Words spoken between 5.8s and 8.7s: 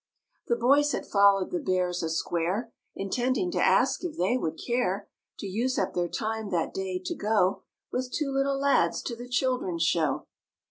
their time that day to go With two little